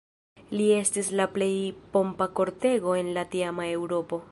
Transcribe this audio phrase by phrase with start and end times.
[0.59, 1.51] Lia estis la plej
[1.97, 4.19] pompa kortego en la tiama Eŭropo.